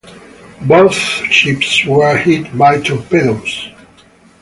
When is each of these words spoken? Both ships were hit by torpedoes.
Both 0.63 0.95
ships 0.95 1.85
were 1.85 2.17
hit 2.17 2.57
by 2.57 2.81
torpedoes. 2.81 3.69